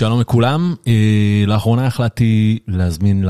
[0.00, 3.24] שלום לכולם, אה, לאחרונה החלטתי להזמין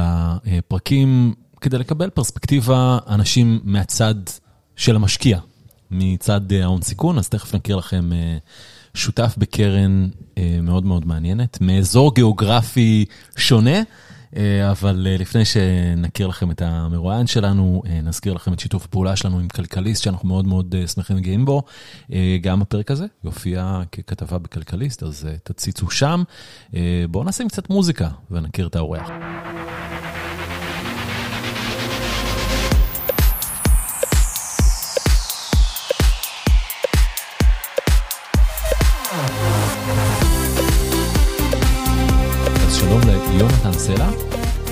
[0.45, 4.15] לפרקים כדי לקבל פרספקטיבה אנשים מהצד
[4.77, 5.39] של המשקיע,
[5.91, 8.37] מצד אה, ההון סיכון, אז תכף נכיר לכם אה,
[8.95, 10.09] שותף בקרן
[10.63, 13.05] מאוד מאוד מעניינת, מאזור גיאוגרפי
[13.37, 13.83] שונה.
[14.37, 19.17] אה, אבל אה, לפני שנכיר לכם את המרואיין שלנו, אה, נזכיר לכם את שיתוף הפעולה
[19.17, 21.63] שלנו עם כלכליסט, שאנחנו מאוד מאוד שמחים וגאים בו.
[22.41, 26.23] גם הפרק הזה יופיע ככתבה בכלכליסט, אז תציצו שם.
[27.11, 29.11] בואו נשים קצת מוזיקה ונכיר את האורח.
[43.31, 44.11] שלום ליונתן סלע,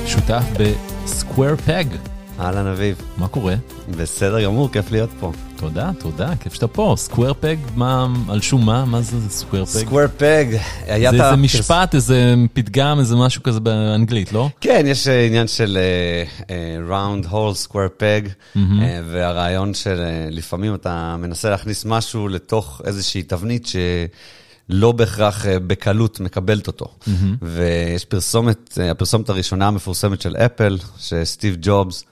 [0.07, 1.85] שותף בסקוואר פג.
[2.41, 3.03] אהלן אביב.
[3.17, 3.55] מה קורה?
[3.91, 5.33] בסדר גמור, כיף להיות פה.
[5.57, 6.95] תודה, תודה, כיף שאתה פה.
[6.97, 8.85] סקוואר פג, מה, על שום מה?
[8.85, 9.71] מה זה סקוואר פג?
[9.71, 10.45] סקוואר פג,
[10.87, 14.49] היה זה איזה משפט, איזה פתגם, איזה משהו כזה באנגלית, לא?
[14.61, 15.79] כן, יש אה, עניין של
[17.67, 18.57] square peg, mm-hmm.
[18.57, 18.61] uh,
[19.13, 23.77] והרעיון של uh, לפעמים אתה מנסה להכניס משהו לתוך איזושהי תבנית ש...
[24.69, 26.85] לא בהכרח אה, בקלות מקבלת אותו.
[26.85, 27.11] Mm-hmm.
[27.43, 32.05] ויש פרסומת, אה, הפרסומת הראשונה המפורסמת של אפל, שסטיב ג'ובס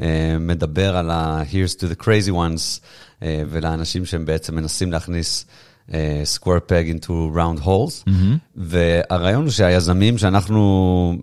[0.00, 2.80] אה, מדבר על ה-Here's to the crazy ones,
[3.50, 5.46] ולאנשים שהם בעצם מנסים להכניס
[6.36, 8.08] square peg into round holes.
[8.08, 8.36] Mm-hmm.
[8.56, 11.18] והרעיון הוא שהיזמים שאנחנו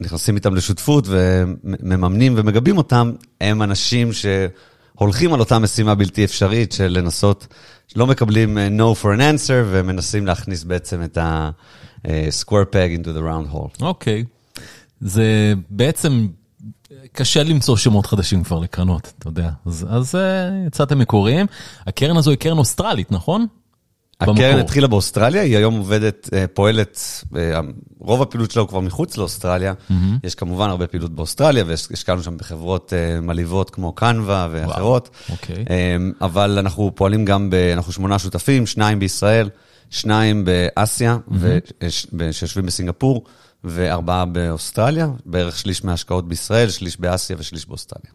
[0.00, 4.12] נכנסים איתם לשותפות ומממנים ומגבים אותם, הם אנשים
[4.98, 7.46] שהולכים על אותה משימה בלתי אפשרית של לנסות
[7.96, 13.20] לא מקבלים uh, no for an answer ומנסים להכניס בעצם את ה-square peg into the
[13.20, 13.82] round hole.
[13.82, 14.24] אוקיי.
[14.24, 14.60] Okay.
[15.00, 16.28] זה בעצם
[17.12, 19.50] קשה למצוא שמות חדשים כבר לקרנות, אתה יודע.
[19.66, 20.18] אז, אז uh,
[20.66, 21.46] יצאתם מקוריים.
[21.86, 23.46] הקרן הזו היא קרן אוסטרלית, נכון?
[24.20, 27.24] הקרן התחילה באוסטרליה, היא היום עובדת, אה, פועלת,
[27.98, 29.72] רוב הפעילות שלה הוא כבר מחוץ לאוסטרליה.
[29.72, 29.94] Mm-hmm.
[30.24, 35.10] יש כמובן הרבה פעילות באוסטרליה, והשקענו שם בחברות מלאיבות כמו קנווה ואחרות.
[35.28, 35.32] Okay.
[35.32, 35.64] אוקיי.
[36.20, 39.48] אבל אנחנו פועלים גם, ב, אנחנו שמונה שותפים, שניים בישראל,
[39.90, 42.32] שניים באסיה, mm-hmm.
[42.32, 43.24] שיושבים בסינגפור.
[43.64, 48.10] וארבעה באוסטרליה, בערך שליש מההשקעות בישראל, שליש באסיה ושליש באוסטרליה.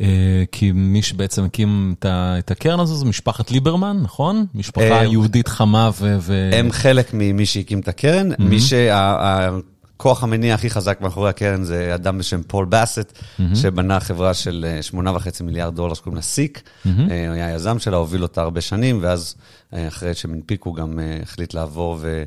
[0.00, 4.46] אה, כי מי שבעצם הקים את הקרן הזו זה משפחת ליברמן, נכון?
[4.54, 6.50] משפחה אה, יהודית חמה ו...
[6.52, 8.28] הם חלק ממי שהקים את הקרן.
[8.38, 13.18] מי שהכוח המניע הכי חזק מאחורי הקרן זה אדם בשם פול באסט,
[13.54, 14.98] שבנה חברה של 8.5
[15.42, 16.62] מיליארד דולר שקוראים לה סיק.
[16.84, 19.34] הוא היה יזם שלה, הוביל אותה הרבה שנים, ואז
[19.72, 22.06] אחרי שהם הנפיקו גם החליט לעבור ו...
[22.06, 22.24] אה,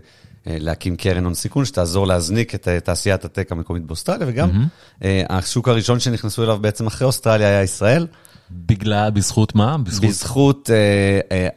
[0.49, 5.05] להקים קרן הון סיכון שתעזור להזניק את אה, תעשיית הטק המקומית באוסטרליה, וגם mm-hmm.
[5.29, 8.07] השוק הראשון שנכנסו אליו בעצם אחרי אוסטרליה היה ישראל.
[8.51, 9.77] בגלל, בזכות מה?
[9.77, 11.47] בזכות, בזכות אה, אה,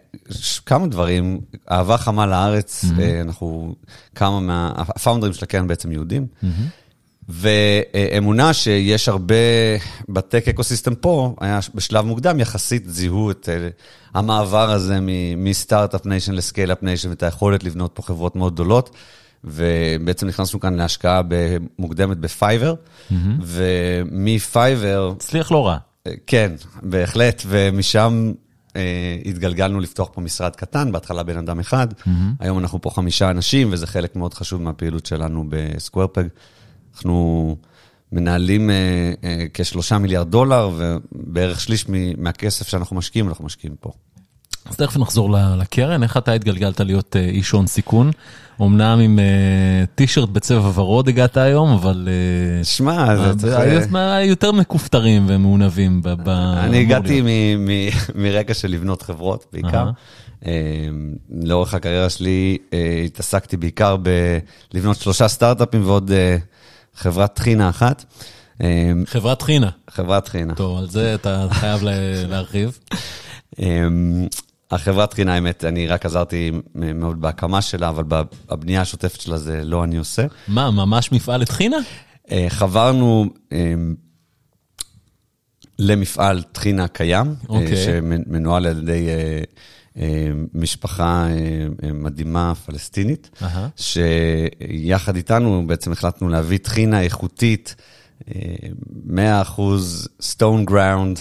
[0.66, 1.40] כמה דברים,
[1.70, 3.00] אהבה חמה לארץ, mm-hmm.
[3.00, 3.74] אה, אנחנו,
[4.14, 6.26] כמה מה, הפאונדרים של הקרן בעצם יהודים.
[6.42, 6.46] Mm-hmm.
[7.30, 9.34] ואמונה שיש הרבה,
[10.08, 13.68] בטק אקוסיסטם פה, היה בשלב מוקדם יחסית זיהו את אה,
[14.14, 14.98] המעבר הזה
[15.36, 18.90] מ-Startup Nation ל-Scale-up Nation, ואת היכולת לבנות פה חברות מאוד גדולות.
[19.44, 21.22] ובעצם נכנסנו כאן להשקעה
[21.78, 23.14] מוקדמת ב-Fiverr, mm-hmm.
[23.40, 25.12] ומ-Fiverr...
[25.16, 25.76] הצליח לא רע.
[26.06, 26.52] אה, כן,
[26.82, 28.32] בהחלט, ומשם
[28.76, 32.10] אה, התגלגלנו לפתוח פה משרד קטן, בהתחלה בן אדם אחד, mm-hmm.
[32.40, 36.24] היום אנחנו פה חמישה אנשים, וזה חלק מאוד חשוב מהפעילות שלנו ב-Square Peg.
[37.00, 37.56] אנחנו
[38.12, 38.74] מנהלים אה,
[39.24, 41.86] אה, כשלושה מיליארד דולר, ובערך שליש
[42.18, 43.90] מהכסף שאנחנו משקיעים, אנחנו משקיעים פה.
[44.66, 48.10] אז תכף נחזור לקרן, איך אתה התגלגלת להיות אה, איש הון סיכון?
[48.62, 49.18] אמנם עם
[49.94, 52.08] טישרט בצבע ורוד הגעת היום, אבל...
[52.62, 54.22] שמע, זה...
[54.24, 56.02] יותר מכופתרים ומעונבים.
[56.26, 57.22] אני הגעתי
[58.14, 59.90] מרקע של לבנות חברות בעיקר.
[61.30, 62.58] לאורך הקריירה שלי
[63.06, 63.96] התעסקתי בעיקר
[64.72, 66.10] בלבנות שלושה סטארט-אפים ועוד
[66.94, 68.04] חברת טחינה אחת.
[68.60, 69.70] אמ, חברת טחינה.
[69.90, 70.54] חברת טחינה.
[70.54, 71.80] טוב, על זה אתה חייב
[72.30, 72.78] להרחיב.
[73.58, 74.26] אמ,
[74.70, 79.84] החברת טחינה, האמת, אני רק עזרתי מאוד בהקמה שלה, אבל בבנייה השוטפת שלה זה לא
[79.84, 80.26] אני עושה.
[80.48, 81.76] מה, ממש מפעל לטחינה?
[82.30, 83.94] אה, חברנו אמ,
[85.78, 87.76] למפעל טחינה קיים, אה, אוקיי.
[87.76, 89.42] שמנוהל על ידי אה,
[90.54, 93.82] משפחה אה, מדהימה פלסטינית, uh-huh.
[93.82, 97.74] שיחד איתנו בעצם החלטנו להביא טחינה איכותית.
[99.08, 99.60] 100%
[100.20, 101.18] סטון גראונד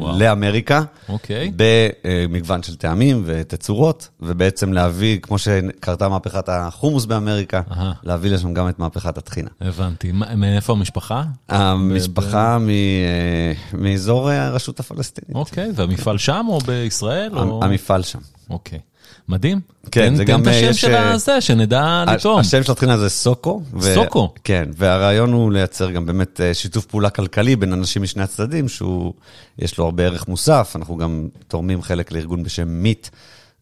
[0.00, 1.12] לאמריקה, okay.
[1.12, 1.52] אוקיי.
[1.56, 7.74] במגוון של טעמים ותצורות, ובעצם להביא, כמו שקרתה מהפכת החומוס באמריקה, uh-huh.
[8.02, 9.50] להביא לשם גם את מהפכת הטחינה.
[9.60, 10.12] הבנתי.
[10.12, 11.24] מאיפה המשפחה?
[11.48, 15.36] המשפחה ב- אה, מאזור הרשות הפלסטינית.
[15.36, 15.72] אוקיי, okay.
[15.74, 17.38] והמפעל שם או בישראל?
[17.38, 17.64] או...
[17.64, 18.18] המפעל שם.
[18.50, 18.78] אוקיי.
[18.78, 18.93] Okay.
[19.28, 19.60] מדהים.
[19.90, 22.38] כן, תן- זה תן גם, את אה, השם יש, של אה, הזה, שנדע לטעום.
[22.40, 23.62] השם של הטחינה זה סוקו.
[23.80, 24.34] סוקו?
[24.44, 29.12] כן, והרעיון הוא לייצר גם באמת אה, שיתוף פעולה כלכלי בין אנשים משני הצדדים, שהוא,
[29.58, 30.72] יש לו הרבה ערך מוסף.
[30.76, 33.08] אנחנו גם תורמים חלק לארגון בשם מיט,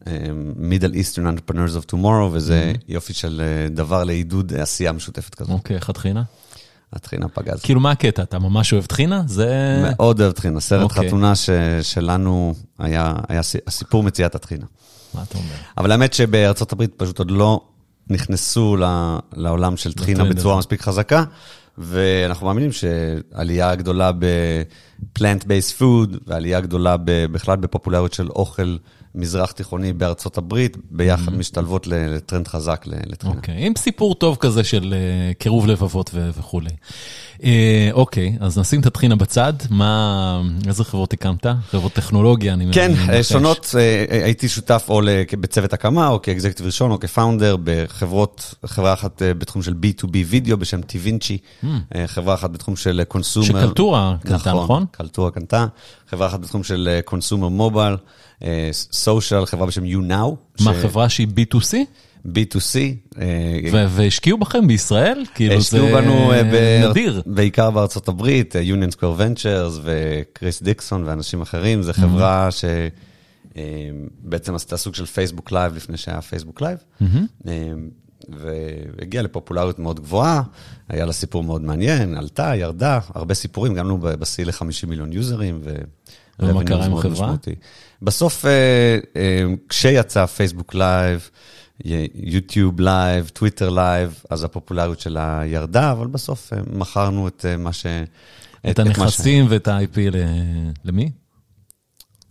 [0.03, 5.51] Middle Eastern Entrepreneurs of Tomorrow, וזה יופי של דבר לעידוד עשייה משותפת כזאת.
[5.51, 6.23] אוקיי, איך הטחינה?
[6.93, 7.61] הטחינה פגז.
[7.61, 8.23] כאילו, מה הקטע?
[8.23, 9.23] אתה ממש אוהב טחינה?
[9.27, 9.79] זה...
[9.91, 10.59] מאוד אוהב טחינה.
[10.59, 11.07] סרט אוקיי.
[11.07, 11.49] חתונה ש-
[11.81, 14.65] שלנו היה היה סי- הסיפור מציאת הטחינה.
[15.15, 15.55] מה אתה אומר?
[15.77, 17.61] אבל האמת שבארצות הברית פשוט עוד לא
[18.09, 18.77] נכנסו
[19.35, 20.57] לעולם של טחינה בצורה.
[20.57, 21.23] מספיק חזקה,
[21.77, 24.11] ואנחנו מאמינים שעלייה גדולה
[25.03, 26.95] ב-plant-based food, ועלייה גדולה
[27.31, 28.75] בכלל בפופולריות של אוכל
[29.15, 33.33] מזרח תיכוני בארצות הברית, ביחד משתלבות ל- לטרנד חזק ל- לטחינה.
[33.35, 36.69] אוקיי, עם סיפור טוב כזה של אה, קירוב לבבות ו- וכולי.
[37.43, 39.53] אה, אוקיי, אז נשים את הטחינה בצד.
[39.69, 41.45] מה, איזה חברות הקמת?
[41.69, 43.29] חברות טכנולוגיה, אני כן, אני מנחש.
[43.29, 45.01] שונות, אה, הייתי שותף או
[45.39, 50.57] בצוות הקמה, או כאקזקטיב ראשון, או כפאונדר בחברות, חברה אחת אה, בתחום של B2B וידאו
[50.57, 53.45] בשם טיווינצ'י, אה, חברה אחת בתחום של קונסומר.
[53.47, 54.85] שקלטורה קנתה, נכון?
[54.97, 55.65] קלטורה קנתה,
[56.09, 57.95] חברה אחת בתחום של קונסומר מובייל,
[58.71, 60.35] סושיאל, חברה בשם YouNow.
[60.61, 61.73] מה, ש- חברה שהיא B2C?
[62.27, 62.75] B2C.
[63.21, 63.59] אה,
[63.89, 65.23] והשקיעו בכם בישראל?
[65.35, 67.21] כאילו, זה השקיעו בנו אה, ב- נדיר.
[67.25, 71.83] בעיקר בארצות הברית, אה, Union Square Ventures וקריס דיקסון ואנשים אחרים.
[71.83, 72.49] זו חברה
[73.53, 76.77] שבעצם עשתה סוג של פייסבוק Live לפני שהיה פייסבוק Live.
[78.29, 80.41] והגיעה לפופולריות מאוד גבוהה,
[80.89, 85.59] היה לה סיפור מאוד מעניין, עלתה, ירדה, הרבה סיפורים, גם לנו בשיא ל-50 מיליון users.
[85.63, 85.75] ו-
[86.39, 87.35] ומה קרה עם החברה?
[88.01, 91.29] בסוף, אה, אה, כשיצא פייסבוק Live,
[92.15, 97.85] יוטיוב Live, טוויטר Live, אז הפופולריות שלה ירדה, אבל בסוף אה, מכרנו את מה ש...
[98.69, 99.97] את הנכסים ואת ה-IP
[100.83, 101.11] למי?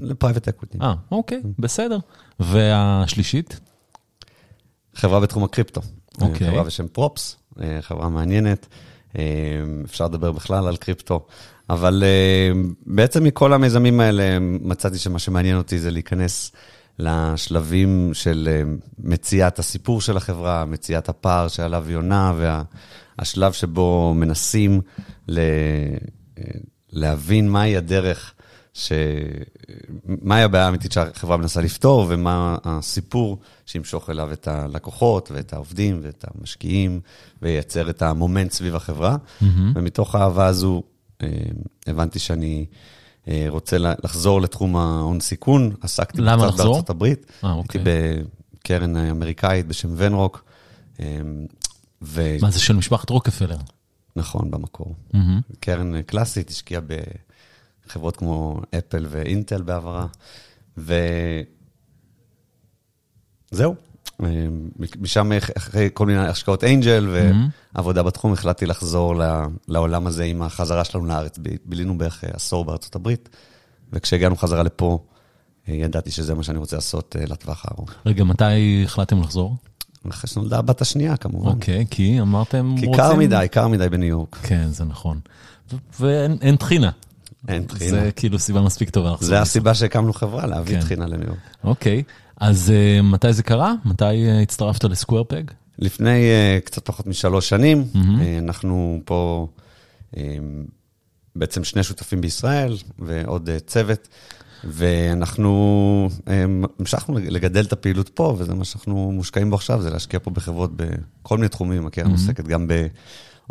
[0.01, 0.79] ל-private equity.
[0.83, 1.99] אה, אוקיי, בסדר.
[2.41, 3.61] והשלישית?
[4.95, 5.81] חברה בתחום הקריפטו.
[6.21, 6.51] אוקיי.
[6.51, 8.67] חברה בשם Props, אה, חברה מעניינת.
[9.19, 9.23] אה,
[9.85, 11.27] אפשר לדבר בכלל על קריפטו,
[11.71, 16.53] אבל אה, בעצם מכל המיזמים האלה מצאתי שמה שמעניין אותי זה להיכנס
[16.99, 18.63] לשלבים של אה,
[18.99, 22.33] מציאת הסיפור של החברה, מציאת הפער שעליו היא עונה,
[23.19, 24.81] והשלב שבו מנסים
[25.29, 25.39] ל...
[26.39, 26.45] אה,
[26.93, 28.35] להבין מהי הדרך,
[28.75, 28.93] ש...
[30.05, 36.25] מהי הבעיה האמיתית שהחברה מנסה לפתור, ומה הסיפור שימשוך אליו את הלקוחות ואת העובדים ואת
[36.35, 37.01] המשקיעים,
[37.43, 39.17] וייצר את המומנט סביב החברה.
[39.17, 39.45] Mm-hmm.
[39.75, 40.83] ומתוך האהבה הזו
[41.23, 41.29] אה,
[41.87, 42.67] הבנתי שאני
[43.29, 45.75] אה, רוצה לחזור לתחום ההון סיכון.
[45.81, 46.67] עסקתי קצת לחזור?
[46.67, 47.27] בארצות הברית.
[47.45, 47.81] אה, אוקיי.
[47.85, 48.23] הייתי
[48.55, 50.45] בקרן אמריקאית בשם ונרוק.
[51.01, 51.21] אה,
[52.03, 52.37] ו...
[52.41, 53.57] מה זה של משפחת רוקפלר?
[54.17, 54.95] נכון, במקור.
[55.15, 55.41] מהמם.
[55.61, 56.81] קרן קלאסית, השקיעה
[57.87, 60.07] בחברות כמו אפל ואינטל בעברה,
[60.77, 61.45] וזהו.
[65.01, 67.31] משם, אחרי כל מיני השקעות אנג'ל
[67.75, 69.15] ועבודה בתחום, החלטתי לחזור
[69.69, 71.39] לעולם הזה עם החזרה שלנו לארץ.
[71.65, 73.29] בילינו בערך עשור בארצות הברית,
[73.93, 74.99] וכשהגענו חזרה לפה,
[75.69, 77.91] ידעתי שזה מה שאני רוצה לעשות אה, לטווח הארוך.
[78.07, 79.57] רגע, מתי החלטתם לחזור?
[80.11, 81.49] אחרי שנולדה הבת השנייה, כמובן.
[81.49, 83.05] אוקיי, כי אמרתם כי רוצים...
[83.05, 84.39] קר מדי, קר מדי בניו יורק.
[84.43, 85.21] כן, זה נכון.
[86.01, 86.91] ואין אין טחינה.
[87.49, 87.91] אין טחינה.
[87.91, 89.15] זה כאילו סיבה מספיק טובה.
[89.21, 90.81] זה הסיבה שהקמנו חברה, להביא כן.
[90.81, 91.39] טחינה לניו יורק.
[91.65, 92.03] אוקיי,
[92.37, 93.75] אז אה, מתי זה קרה?
[93.85, 95.43] מתי אה, הצטרפת ל-Square Peg?
[95.79, 97.99] לפני uh, קצת פחות משלוש שנים, mm-hmm.
[97.99, 99.47] uh, אנחנו פה
[100.15, 100.19] uh,
[101.37, 104.09] בעצם שני שותפים בישראל ועוד uh, צוות,
[104.65, 106.31] ואנחנו uh,
[106.79, 110.71] המשכנו לגדל את הפעילות פה, וזה מה שאנחנו מושקעים בו עכשיו, זה להשקיע פה בחברות
[110.77, 111.87] בכל מיני תחומים.
[111.87, 112.11] הקרן.
[112.11, 112.67] עוסקת גם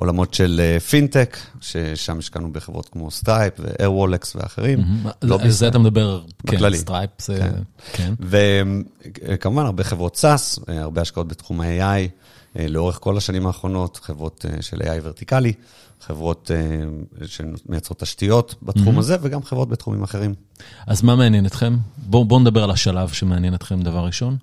[0.02, 4.80] בעולמות של uh, פינטק, ששם השקענו בחברות כמו Stripe ו-Airwallex ואחרים.
[5.22, 6.74] לא על זה אתה מדבר, כן.
[6.74, 7.40] Stripe זה...
[7.40, 7.62] כן.
[7.94, 8.14] כן.
[8.20, 14.82] וכמובן, הרבה חברות SaaS, הרבה השקעות בתחום ה-AI, לאורך כל השנים האחרונות, חברות אה, של
[14.82, 15.54] AI ורטיקלי,
[16.02, 20.34] חברות אה, שמייצרות תשתיות בתחום הזה, וגם חברות בתחומים אחרים.
[20.88, 21.78] אז מה מעניין אתכם?
[21.98, 24.38] בואו בוא נדבר על השלב שמעניין אתכם דבר ראשון.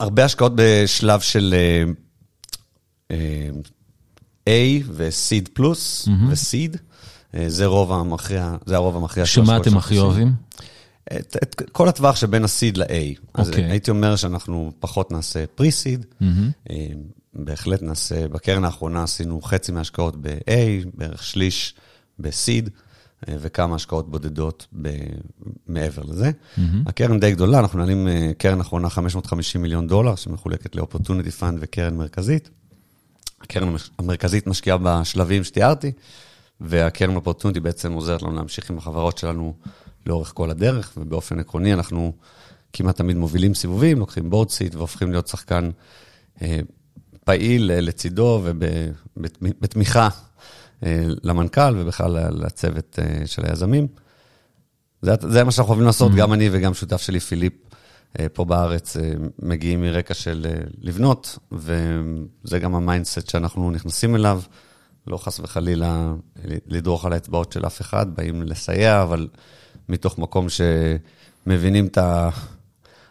[0.00, 1.84] הרבה השקעות בשלב של אה,
[3.10, 3.50] אה,
[4.48, 6.78] A ו-Seed פלוס ו-Seed.
[7.34, 9.98] אה, זה רוב המכריע, זה הרוב המכריע של שמה אתם הכי.
[9.98, 10.32] אוהבים?
[11.04, 13.20] את, את כל הטווח שבין ה-seed ל-A.
[13.34, 13.64] אז אוקיי.
[13.64, 16.50] הייתי אומר שאנחנו פחות נעשה pre-seed, מהמם.
[16.70, 16.86] אה,
[17.34, 20.50] בהחלט נעשה, בקרן האחרונה עשינו חצי מההשקעות ב-A,
[20.94, 21.74] בערך שליש
[22.18, 22.70] ב-seed,
[23.28, 24.88] אה, וכמה השקעות בודדות ב-
[25.66, 26.30] מעבר לזה.
[26.86, 31.96] הקרן די גדולה, אנחנו מנהלים אה, קרן אחרונה 550 מיליון דולר, שמחולקת ל-opportunity fund וקרן
[31.96, 32.50] מרכזית.
[33.42, 35.92] הקרן המרכזית משקיעה בשלבים שתיארתי,
[36.60, 39.54] והקרן opportunity בעצם עוזרת לנו להמשיך עם החברות שלנו
[40.06, 42.12] לאורך כל הדרך, ובאופן עקרוני אנחנו
[42.72, 45.70] כמעט תמיד מובילים סיבובים, לוקחים בורד סיט והופכים להיות שחקן
[46.42, 46.60] אה,
[47.24, 50.08] פעיל אה, לצידו ובתמיכה
[50.86, 53.86] אה, למנכ"ל ובכלל לצוות אה, של היזמים.
[55.02, 56.16] זה, זה מה שאנחנו אוהבים לעשות, mm-hmm.
[56.16, 57.52] גם אני וגם שותף שלי, פיליפ,
[58.32, 64.42] פה בארץ, אה, מגיעים מרקע של אה, לבנות, וזה גם ה-mindset שאנחנו נכנסים אליו.
[65.06, 66.14] לא חס וחלילה
[66.66, 69.28] לדרוך על האצבעות של אף אחד, באים לסייע, אבל
[69.88, 70.46] מתוך מקום
[71.46, 71.98] שמבינים את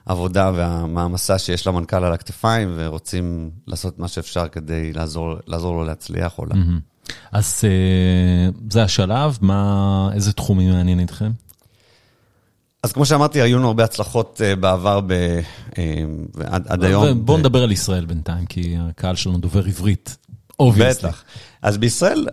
[0.07, 6.39] העבודה והמעמסה שיש למנכ"ל על הכתפיים, ורוצים לעשות מה שאפשר כדי לעזור, לעזור לו להצליח
[6.39, 6.55] או לה.
[6.55, 7.11] Mm-hmm.
[7.31, 7.63] אז
[8.69, 11.31] זה השלב, מה, איזה תחומים מעניין אתכם?
[12.83, 15.13] אז כמו שאמרתי, היו לנו הרבה הצלחות בעבר, ב,
[16.45, 17.25] עד, עד היום.
[17.25, 20.17] בואו נדבר על ישראל בינתיים, כי הקהל שלנו דובר עברית.
[20.59, 21.07] obviously.
[21.07, 21.23] בטח.
[21.61, 22.27] אז בישראל,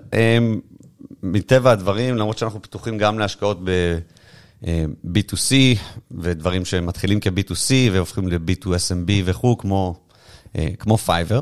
[1.23, 5.55] מטבע הדברים, למרות שאנחנו פתוחים גם להשקעות ב-B2C,
[6.11, 9.95] ודברים שמתחילים כ-B2C והופכים ל-B2SMB וכו', כמו,
[10.79, 11.41] כמו Fiverr.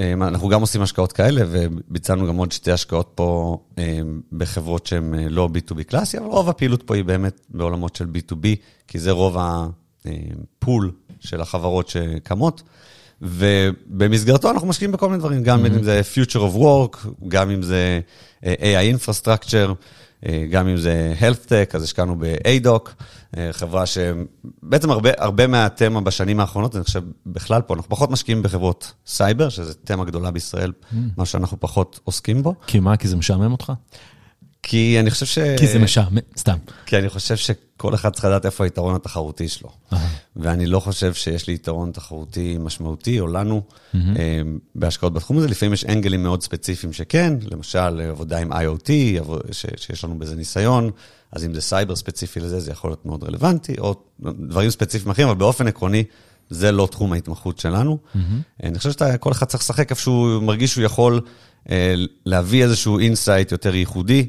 [0.00, 3.58] אנחנו גם עושים השקעות כאלה, וביצענו גם עוד שתי השקעות פה
[4.32, 8.46] בחברות שהן לא B2B קלאסי, אבל רוב הפעילות פה היא באמת בעולמות של B2B,
[8.88, 12.62] כי זה רוב הפול של החברות שקמות.
[13.22, 18.00] ובמסגרתו אנחנו משקיעים בכל מיני דברים, גם אם זה future of work, גם אם זה
[18.44, 19.72] AI infrastructure,
[20.50, 22.90] גם אם זה health tech, אז השקענו ב-ADOC,
[23.52, 28.92] חברה שבעצם הרבה, הרבה מהתמה בשנים האחרונות, אני חושב בכלל פה, אנחנו פחות משקיעים בחברות
[29.06, 30.72] סייבר, שזו תמה גדולה בישראל,
[31.16, 32.54] מה שאנחנו פחות עוסקים בו.
[32.66, 32.96] כי מה?
[32.96, 33.72] כי זה משעמם אותך?
[34.62, 35.38] כי אני חושב ש...
[35.58, 36.56] כי זה משעמם, סתם.
[36.86, 37.36] כי אני חושב
[37.76, 39.70] שכל אחד צריך לדעת איפה היתרון התחרותי שלו.
[40.36, 43.62] ואני לא חושב שיש לי יתרון תחרותי משמעותי, או לנו,
[44.74, 45.48] בהשקעות בתחום הזה.
[45.48, 48.90] לפעמים יש אנגלים מאוד ספציפיים שכן, למשל עבודה עם IoT,
[49.52, 50.90] שיש לנו בזה ניסיון,
[51.32, 55.28] אז אם זה סייבר ספציפי לזה, זה יכול להיות מאוד רלוונטי, או דברים ספציפיים אחרים,
[55.28, 56.04] אבל באופן עקרוני,
[56.50, 57.98] זה לא תחום ההתמחות שלנו.
[58.62, 61.20] אני חושב שכל אחד צריך לשחק איפה שהוא מרגיש שהוא יכול
[62.26, 64.26] להביא איזשהו insight יותר ייחודי,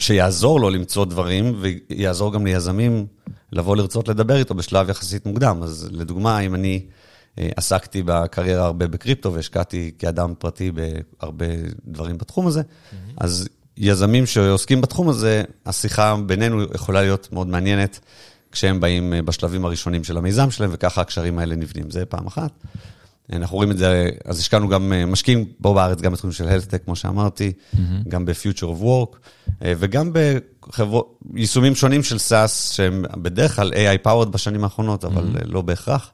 [0.00, 3.06] שיעזור לו למצוא דברים, ויעזור גם ליזמים
[3.52, 5.60] לבוא לרצות לדבר איתו בשלב יחסית מוקדם.
[5.62, 6.86] אז לדוגמה, אם אני
[7.36, 11.46] עסקתי בקריירה הרבה בקריפטו והשקעתי כאדם פרטי בהרבה
[11.86, 12.62] דברים בתחום הזה,
[13.16, 18.00] אז יזמים שעוסקים בתחום הזה, השיחה בינינו יכולה להיות מאוד מעניינת.
[18.52, 21.90] כשהם באים בשלבים הראשונים של המיזם שלהם, וככה הקשרים האלה נבנים.
[21.90, 22.52] זה פעם אחת.
[23.32, 26.96] אנחנו רואים את זה, אז השקענו גם, משקיעים פה בארץ גם בתחום של tech, כמו
[26.96, 27.78] שאמרתי, mm-hmm.
[28.08, 29.16] גם ב-future of work,
[29.62, 30.12] וגם
[31.22, 35.46] ביישומים שונים של SaaS, שהם בדרך כלל AI powered בשנים האחרונות, אבל mm-hmm.
[35.46, 36.10] לא בהכרח.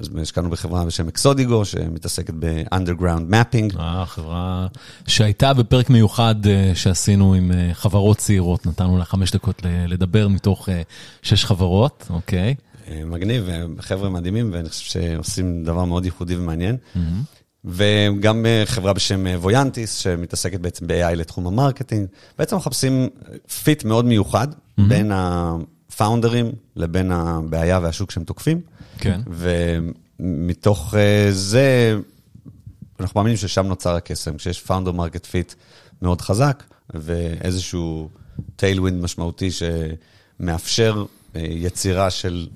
[0.00, 3.80] אז השקענו בחברה בשם אקסודיגו, שמתעסקת ב-underground mapping.
[3.80, 4.66] אה, חברה
[5.06, 6.34] שהייתה בפרק מיוחד
[6.74, 10.68] שעשינו עם חברות צעירות, נתנו לה חמש דקות לדבר מתוך
[11.22, 12.54] שש חברות, אוקיי.
[13.06, 13.48] מגניב,
[13.80, 16.76] חבר'ה מדהימים, ואני חושב שעושים דבר מאוד ייחודי ומעניין.
[16.76, 16.98] Mm-hmm.
[17.64, 22.06] וגם חברה בשם Voyantis, שמתעסקת בעצם ב-AI לתחום ה-marketing.
[22.38, 23.08] בעצם מחפשים
[23.64, 24.82] fit מאוד מיוחד mm-hmm.
[24.88, 28.60] בין ה-founderים לבין הבעיה והשוק שהם תוקפים.
[28.98, 29.20] כן.
[30.20, 30.94] ומתוך
[31.30, 31.98] זה,
[33.00, 35.54] אנחנו מאמינים ששם נוצר הקסם, כשיש founder market fit
[36.02, 36.62] מאוד חזק,
[36.94, 38.08] ואיזשהו
[38.56, 39.48] tailwind משמעותי
[40.40, 42.48] שמאפשר יצירה של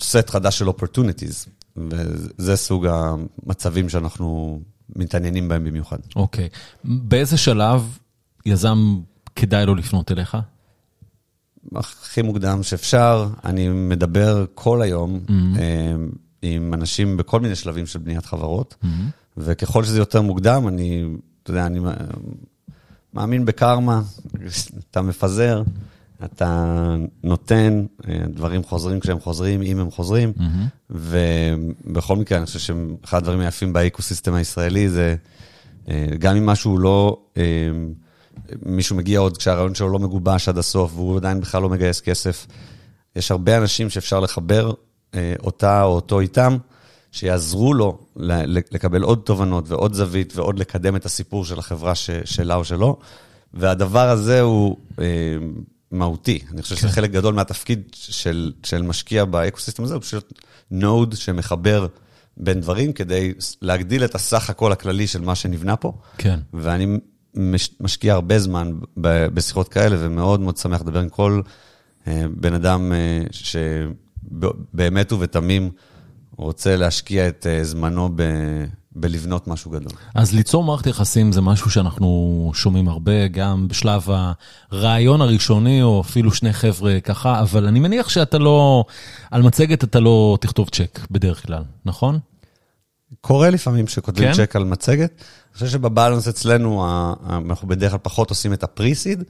[0.00, 1.46] סט חדש של opportunities,
[1.76, 4.60] וזה סוג המצבים שאנחנו
[4.96, 5.98] מתעניינים בהם במיוחד.
[6.16, 6.48] אוקיי.
[6.52, 6.58] Okay.
[6.84, 7.98] באיזה שלב
[8.46, 8.78] יזם
[9.36, 10.36] כדאי לו לפנות אליך?
[11.74, 13.28] הכי מוקדם שאפשר.
[13.44, 15.30] אני מדבר כל היום mm-hmm.
[16.42, 18.86] עם אנשים בכל מיני שלבים של בניית חברות, mm-hmm.
[19.36, 21.04] וככל שזה יותר מוקדם, אני,
[21.42, 21.80] אתה יודע, אני
[23.14, 24.02] מאמין בקרמה,
[24.90, 25.62] אתה מפזר.
[26.24, 26.94] אתה
[27.24, 27.84] נותן,
[28.28, 30.90] דברים חוזרים כשהם חוזרים, אם הם חוזרים, mm-hmm.
[30.90, 35.16] ובכל מקרה, אני חושב שאחד הדברים היפים באקוסיסטם הישראלי זה,
[36.18, 37.18] גם אם משהו לא,
[38.62, 42.46] מישהו מגיע עוד כשהרעיון שלו לא מגובש עד הסוף, והוא עדיין בכלל לא מגייס כסף,
[43.16, 44.72] יש הרבה אנשים שאפשר לחבר
[45.38, 46.56] אותה או אותו איתם,
[47.12, 51.94] שיעזרו לו לקבל עוד תובנות ועוד זווית ועוד לקדם את הסיפור של החברה
[52.24, 52.96] שלה או שלו,
[53.54, 54.76] והדבר הזה הוא...
[55.90, 56.38] מהותי.
[56.52, 60.32] אני חושב שזה חלק גדול מהתפקיד של, של משקיע ב-ecosystem הזה, הוא פשוט
[60.70, 61.86] node שמחבר
[62.36, 65.92] בין דברים כדי להגדיל את הסך הכל הכללי של מה שנבנה פה.
[66.18, 66.40] כן.
[66.54, 66.86] ואני
[67.34, 71.40] מש, משקיע הרבה זמן בשיחות כאלה, ומאוד מאוד שמח לדבר עם כל
[72.06, 75.70] אה, בן אדם אה, שבאמת ובתמים
[76.36, 78.22] רוצה להשקיע את אה, זמנו ב,
[78.96, 79.92] בלבנות משהו גדול.
[80.14, 84.08] אז ליצור מערכת יחסים זה משהו שאנחנו שומעים הרבה, גם בשלב
[84.72, 88.84] הרעיון הראשוני, או אפילו שני חבר'ה ככה, אבל אני מניח שאתה לא,
[89.30, 92.18] על מצגת אתה לא תכתוב צ'ק בדרך כלל, נכון?
[93.20, 94.34] קורה לפעמים שכותבים כן?
[94.34, 95.10] צ'ק על מצגת.
[95.20, 96.86] אני חושב שבבלנס אצלנו,
[97.46, 99.24] אנחנו בדרך כלל פחות עושים את הפרי-סיד,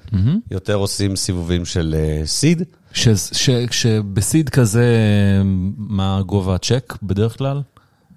[0.51, 1.95] יותר עושים סיבובים של
[2.25, 2.63] סיד.
[2.93, 4.87] ש- ש- שבסיד כזה,
[5.77, 7.63] מה גובה הצ'ק בדרך כלל?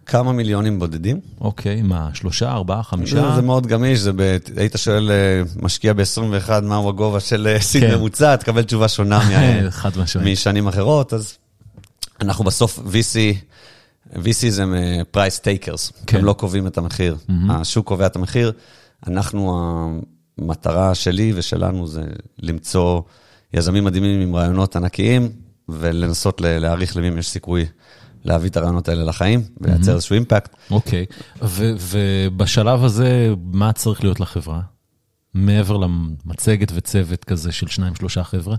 [0.10, 1.20] כמה מיליונים בודדים.
[1.42, 3.36] אוקיי, מה, שלושה, ארבעה, חמישה?
[3.36, 4.38] זה, מאוד גמיש, זה ב...
[4.58, 7.96] היית שואל אה, משקיע ב-21 מהו הגובה של אה, סיד כן.
[7.96, 9.72] ממוצע, תקבל תשובה שונה מה...
[9.72, 10.28] חד משמעית.
[10.28, 11.38] משנים אחרות, אז
[12.22, 13.36] אנחנו בסוף VC,
[14.14, 14.64] VC זה
[15.12, 16.18] price takers, כן.
[16.18, 17.16] הם לא קובעים את המחיר,
[17.50, 18.52] השוק קובע את המחיר.
[19.08, 20.02] אנחנו,
[20.38, 22.04] המטרה שלי ושלנו זה
[22.40, 23.02] למצוא
[23.54, 25.30] יזמים מדהימים עם רעיונות ענקיים,
[25.70, 27.66] ולנסות להעריך למי יש סיכוי
[28.26, 30.56] להביא את הרעיונות האלה לחיים, ולייצר איזשהו אימפקט.
[30.72, 31.06] אוקיי,
[31.42, 34.62] ו- ובשלב הזה, מה צריך להיות לחברה?
[35.34, 38.56] מעבר למצגת וצוות כזה של שניים, שלושה חבר'ה?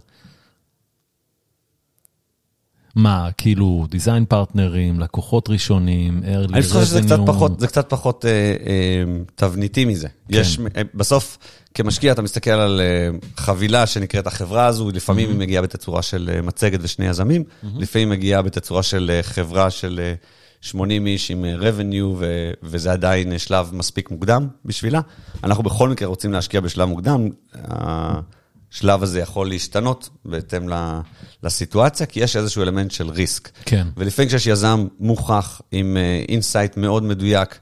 [2.95, 7.27] מה, כאילו, דיזיין פרטנרים, לקוחות ראשונים, early אני חושב שזה קצת revenue?
[7.27, 10.09] פחות, זה קצת פחות אה, אה, תבניתי מזה.
[10.09, 10.39] כן.
[10.41, 10.59] יש,
[10.95, 11.39] בסוף,
[11.75, 15.33] כמשקיע אתה מסתכל על אה, חבילה שנקראת החברה הזו, לפעמים Mm-hmm.
[15.33, 17.45] היא מגיעה בתצורה של אה, מצגת ושני יזמים,
[17.79, 20.15] לפעמים היא מגיעה בתצורה של אה, חברה של אה,
[20.61, 25.01] 80 איש עם revenue, ו- וזה עדיין שלב מספיק מוקדם בשבילה.
[25.45, 27.29] אנחנו בכל מקרה רוצים להשקיע בשלב מוקדם.
[27.55, 31.01] השלב הזה יכול להשתנות בהתאם ל-
[31.43, 33.49] לסיטואציה, כי יש איזשהו אלמנט של risk.
[33.65, 33.87] כן.
[33.97, 35.97] ולפעמים כשיש יזם מוכח עם
[36.29, 37.59] insight מאוד מדויק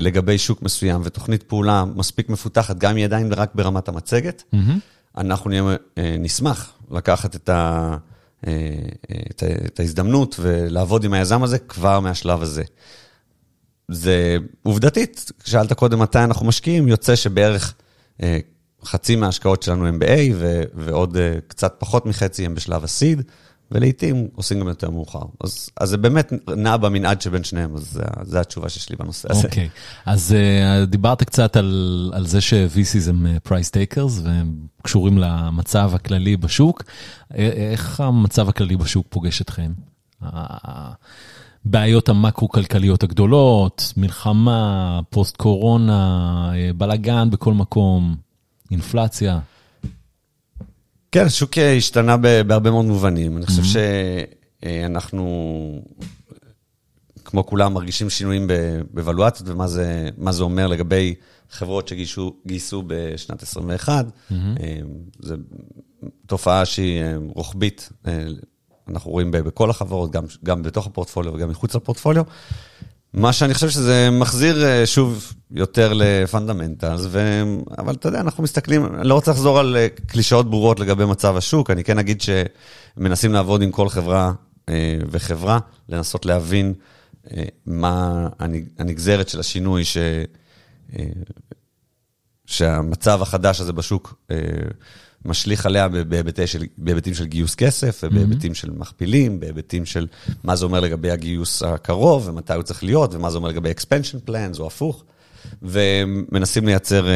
[0.00, 4.42] לגבי שוק מסוים ותוכנית פעולה מספיק מפותחת, גם אם היא עדיין רק ברמת המצגת,
[5.16, 5.62] אנחנו נהיה,
[5.98, 7.96] אה, נשמח לקחת את, ה,
[8.46, 8.52] אה,
[9.30, 12.62] את, את ההזדמנות ולעבוד עם היזם הזה כבר מהשלב הזה.
[13.88, 17.74] זה עובדתית, שאלת קודם מתי אנחנו משקיעים, יוצא שבערך
[18.22, 18.38] אה,
[18.84, 20.34] חצי מההשקעות שלנו הם ב-A
[20.74, 23.22] ועוד אה, קצת פחות מחצי הם בשלב ה-seed,
[23.70, 25.22] ולעיתים עושים גם יותר מאוחר.
[25.44, 29.46] אז, אז זה באמת נע במנעד שבין שניהם, אז זו התשובה שיש לי בנושא הזה.
[29.48, 29.68] אוקיי,
[30.06, 36.36] אז uh, דיברת קצת על, על זה ש-VCs הם price takers והם קשורים למצב הכללי
[36.36, 36.82] בשוק.
[37.32, 39.72] א- איך המצב הכללי בשוק פוגש אתכם?
[41.64, 48.16] בעיות המקרו-כלכליות הגדולות, מלחמה, פוסט-קורונה, אה, בלאגן בכל מקום,
[48.70, 49.38] אינפלציה.
[51.12, 53.36] כן, השוק אה, השתנה בהרבה מאוד מובנים.
[53.36, 53.62] אני חושב
[54.62, 55.82] שאנחנו,
[57.24, 58.46] כמו כולם, מרגישים שינויים
[58.90, 61.14] בוולואציות ומה זה, זה אומר לגבי
[61.50, 64.06] חברות שגייסו בשנת 21.
[65.20, 65.34] זו
[66.26, 68.26] תופעה שהיא אה, רוחבית, אה,
[68.88, 72.24] אנחנו רואים בכל החברות, גם, גם בתוך הפורטפוליו וגם מחוץ לפורטפוליו.
[73.12, 77.42] מה שאני חושב שזה מחזיר אה, שוב יותר לפונדמנטלס, ו...
[77.78, 81.70] אבל אתה יודע, אנחנו מסתכלים, לא רוצה לחזור על אה, קלישאות ברורות לגבי מצב השוק,
[81.70, 84.32] אני כן אגיד שמנסים לעבוד עם כל חברה
[84.68, 86.74] אה, וחברה, לנסות להבין
[87.66, 89.96] מה הנג- הנגזרת של השינוי ש...
[92.46, 94.14] שהמצב החדש הזה בשוק
[95.24, 100.06] משליך עליה ב- בהיבטי של, בהיבטים של גיוס כסף, ובהיבטים של מכפילים, בהיבטים של
[100.44, 104.30] מה זה אומר לגבי הגיוס הקרוב, ומתי הוא צריך להיות, ומה זה אומר לגבי expansion
[104.30, 105.04] plans, או הפוך.
[105.62, 107.12] ומנסים לייצר אה,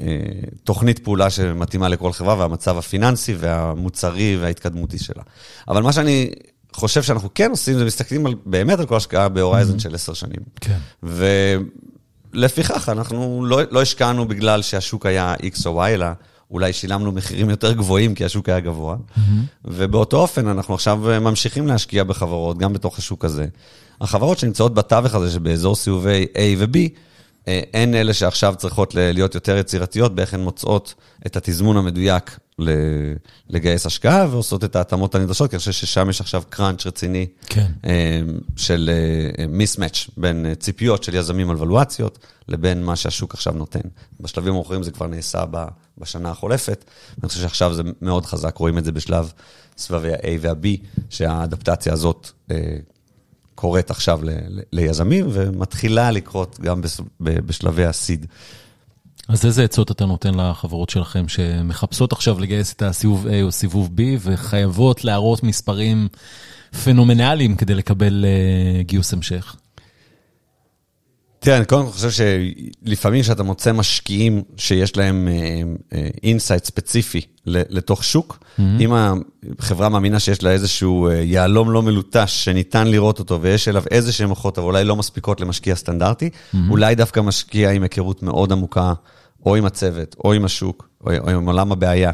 [0.00, 0.04] אה,
[0.64, 5.22] תוכנית פעולה שמתאימה לכל חברה, והמצב הפיננסי והמוצרי וההתקדמותי שלה.
[5.68, 6.30] אבל מה שאני
[6.72, 10.14] חושב שאנחנו כן עושים, זה מסתכלים על, באמת על כל השקעה ב horizon של עשר
[10.14, 10.40] שנים.
[10.60, 10.78] כן.
[12.34, 16.06] ולפיכך, אנחנו לא, לא השקענו בגלל שהשוק היה X או Y, אלא
[16.50, 18.96] אולי שילמנו מחירים יותר גבוהים כי השוק היה גבוה.
[19.64, 23.46] ובאותו אופן, אנחנו עכשיו ממשיכים להשקיע בחברות, גם בתוך השוק הזה.
[24.00, 26.76] החברות שנמצאות בתווך הזה, שבאזור סיבובי A ו-B,
[27.48, 30.94] אה, הן אלה שעכשיו צריכות להיות יותר יצירתיות, באיך הן מוצאות
[31.26, 32.38] את התזמון המדויק
[33.50, 37.66] לגייס השקעה ועושות את ההתאמות הנדרשות, כי אני חושב ששם יש עכשיו קראנץ' רציני כן.
[37.86, 38.20] אה,
[38.56, 38.90] של
[39.48, 43.80] מיסמץ' בין אה, ציפיות של יזמים על ולואציות לבין מה שהשוק עכשיו נותן.
[44.20, 45.66] בשלבים המאוחרים זה כבר נעשה ב-
[45.98, 46.84] בשנה החולפת,
[47.22, 49.32] אני חושב שעכשיו זה מאוד חזק, רואים את זה בשלב
[49.78, 50.66] סבבי ה-A וה-B,
[51.10, 52.76] שהאדפטציה הזאת אה,
[53.54, 58.26] קורית עכשיו ל- ל- ליזמים ומתחילה לקרות גם בס- ב- בשלבי ה-seed.
[59.28, 63.90] אז איזה עצות אתה נותן לחברות שלכם שמחפשות עכשיו לגייס את הסיבוב A או סיבוב
[63.96, 66.08] B וחייבות להראות מספרים
[66.84, 69.56] פנומנליים כדי לקבל uh, גיוס המשך?
[71.38, 75.28] תראה, אני קודם כל חושב שלפעמים כשאתה מוצא משקיעים שיש להם
[76.22, 78.62] insight ספציפי לתוך שוק, mm-hmm.
[78.80, 78.92] אם
[79.58, 84.28] החברה מאמינה שיש לה איזשהו יהלום לא מלוטש שניתן לראות אותו ויש אליו איזה שהם
[84.28, 86.56] הוכחות, אבל אולי לא מספיקות למשקיע סטנדרטי, mm-hmm.
[86.70, 88.92] אולי דווקא משקיע עם היכרות מאוד עמוקה,
[89.46, 92.10] או עם הצוות, או עם השוק, או, או עם עולם הבעיה,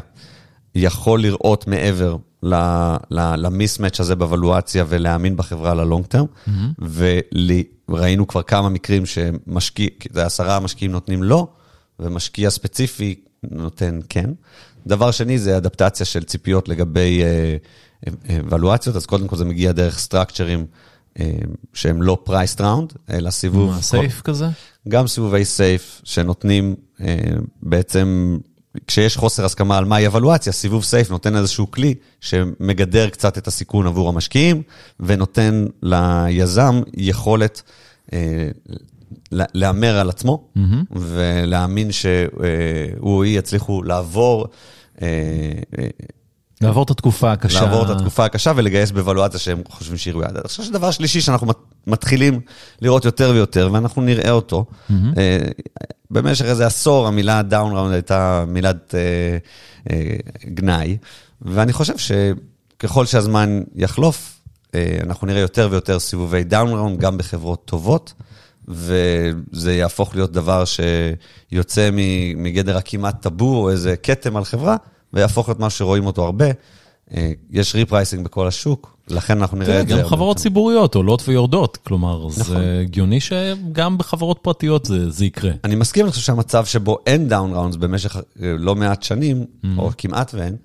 [0.75, 2.17] יכול לראות מעבר
[3.37, 6.25] ל mismatch הזה ב valuation ולהאמין בחברה ל long term.
[6.25, 6.51] Mm-hmm.
[7.93, 11.47] וראינו כבר כמה מקרים שמשקיע, זה עשרה משקיעים נותנים לא,
[11.99, 13.15] ומשקיע ספציפי
[13.51, 14.29] נותן כן.
[14.87, 17.21] דבר שני זה אדפטציה של ציפיות לגבי
[18.49, 20.65] וולואציות, אז קודם כל זה מגיע דרך סטרקצ'רים
[21.73, 23.71] שהם לא פרייסט ראונד, אלא סיבוב...
[23.71, 24.45] מה, סייף כזה?
[24.89, 26.75] גם סיבובי סייף שנותנים
[27.61, 28.37] בעצם
[28.87, 33.87] כשיש חוסר הסכמה על מהי אבלואציה, סיבוב סייף נותן איזשהו כלי שמגדר קצת את הסיכון
[33.87, 34.61] עבור המשקיעים,
[34.99, 37.61] ונותן ליזם יכולת
[38.13, 38.47] אה,
[39.31, 40.59] להמר על עצמו, mm-hmm.
[40.91, 42.29] ולהאמין שהוא
[42.99, 44.47] או היא יצליחו לעבור.
[45.01, 45.07] אה,
[45.79, 45.87] אה,
[46.63, 47.61] לעבור את התקופה הקשה.
[47.61, 50.29] לעבור את התקופה הקשה ולגייס בוולואציה שהם חושבים שהיא ראויה.
[50.29, 51.47] אני חושב שדבר שלישי שאנחנו
[51.87, 52.41] מתחילים
[52.81, 54.65] לראות יותר ויותר, ואנחנו נראה אותו.
[54.89, 54.93] Mm-hmm.
[56.11, 59.37] במשך איזה עשור המילה דאון ראונד הייתה מילת אה,
[59.91, 60.97] אה, גנאי,
[61.41, 64.39] ואני חושב שככל שהזמן יחלוף,
[64.75, 68.13] אה, אנחנו נראה יותר ויותר סיבובי down round גם בחברות טובות.
[68.67, 71.89] וזה יהפוך להיות דבר שיוצא
[72.35, 74.75] מגדר הכמעט טאבו או איזה כתם על חברה,
[75.13, 76.45] ויהפוך להיות משהו שרואים אותו הרבה.
[77.13, 79.95] אה, יש repricing בכל השוק, לכן אנחנו נראה את זה.
[79.95, 82.57] גם חברות ציבוריות עולות ויורדות, כלומר, זה נכון.
[82.81, 85.51] הגיוני שגם בחברות פרטיות זה יקרה.
[85.63, 88.21] אני מסכים, אני חושב שהמצב שבו אין down rounds במשך אה,
[88.57, 89.67] לא מעט שנים, mm-hmm.
[89.77, 90.55] או כמעט ואין,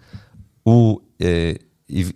[0.62, 1.52] הוא אה,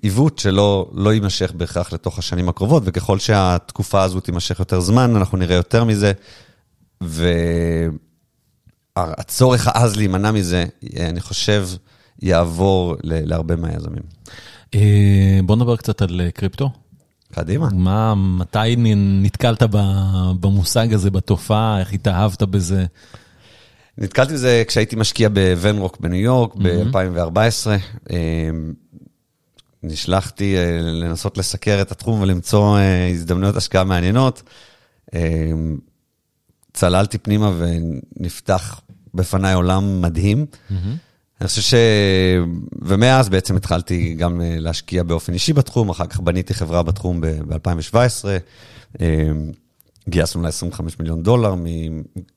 [0.03, 5.39] עיוות שלא לא יימשך בהכרח לתוך השנים הקרובות, וככל שהתקופה הזו תימשך יותר זמן, אנחנו
[5.39, 6.13] נראה יותר מזה.
[8.97, 10.65] והצורך העז להימנע מזה,
[11.01, 11.69] אני חושב,
[12.23, 14.03] יעבור להרבה מהיזמים.
[14.75, 16.71] אה, בוא נדבר קצת על אה, קריפטו.
[17.33, 17.69] קדימה.
[17.73, 19.63] מה, מתי נתקלת
[20.41, 22.85] במושג הזה, בתופעה, איך התאהבת בזה?
[23.99, 27.69] נתקלתי בזה כשהייתי משקיע בוונרוק בניו יורק ב-2014.
[28.11, 28.51] אה,
[29.83, 32.79] נשלחתי לנסות לסקר את התחום ולמצוא
[33.13, 34.43] הזדמנויות השקעה מעניינות.
[36.73, 38.81] צללתי פנימה ונפתח
[39.15, 40.47] בפניי עולם מדהים.
[40.71, 40.75] Mm-hmm.
[41.43, 41.75] אני חושב ש...
[42.83, 47.97] ומאז בעצם התחלתי גם אה, להשקיע באופן אישי בתחום, אחר כך בניתי חברה בתחום ב-2017.
[49.01, 49.31] אה,
[50.09, 51.55] גייסנו לה 25 מיליון דולר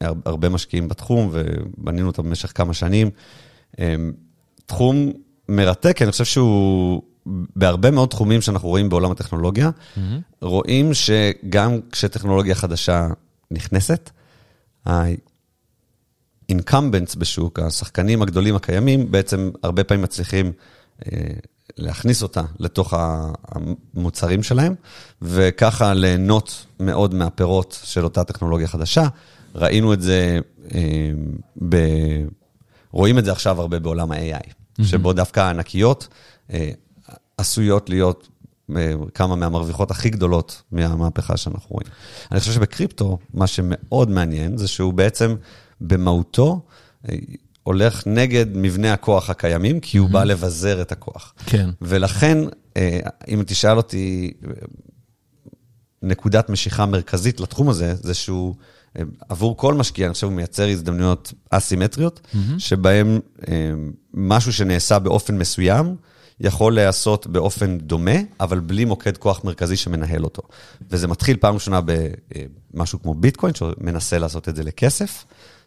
[0.02, 3.10] מהרבה משקיעים בתחום, ובנינו אותה במשך כמה שנים.
[3.80, 3.96] אה,
[4.66, 5.12] תחום
[5.50, 7.02] מרתק, אני חושב שהוא,
[7.56, 10.00] בהרבה מאוד תחומים שאנחנו רואים בעולם הטכנולוגיה, mm-hmm.
[10.42, 13.08] רואים שגם כשטכנולוגיה חדשה
[13.52, 14.10] נכנסת,
[16.50, 20.52] אינקמבנטס בשוק, השחקנים הגדולים הקיימים, בעצם הרבה פעמים מצליחים
[21.06, 21.12] אה,
[21.78, 22.94] להכניס אותה לתוך
[23.48, 24.76] המוצרים שלהם,
[25.22, 29.08] וככה ליהנות מאוד מהפירות של אותה טכנולוגיה חדשה.
[29.56, 30.40] ראינו את זה,
[30.76, 31.12] אה,
[31.70, 31.76] ב...
[32.92, 34.84] רואים את זה עכשיו הרבה בעולם ה-AI, mm-hmm.
[34.84, 36.08] שבו דווקא הענקיות
[36.54, 36.72] אה,
[37.38, 38.28] עשויות להיות
[39.14, 41.88] כמה מהמרוויחות הכי גדולות מהמהפכה שאנחנו רואים.
[42.32, 45.36] אני חושב שבקריפטו, מה שמאוד מעניין זה שהוא בעצם...
[45.82, 46.62] במהותו
[47.10, 47.16] אה,
[47.64, 50.12] הולך נגד מבנה הכוח הקיימים, כי הוא mm-hmm.
[50.12, 51.34] בא לבזר את הכוח.
[51.46, 51.70] כן.
[51.82, 52.38] ולכן,
[52.78, 54.34] אה, אם תשאל אותי,
[56.02, 58.56] נקודת משיכה מרכזית לתחום הזה, זה שהוא,
[58.98, 62.38] אה, עבור כל משקיע, אני חושב, הוא מייצר הזדמנויות אסימטריות, mm-hmm.
[62.58, 63.20] שבהן
[64.14, 65.96] משהו שנעשה באופן מסוים,
[66.40, 70.42] יכול להיעשות באופן דומה, אבל בלי מוקד כוח מרכזי שמנהל אותו.
[70.90, 71.80] וזה מתחיל פעם ראשונה
[72.74, 75.26] במשהו כמו ביטקוין, שמנסה לעשות את זה לכסף.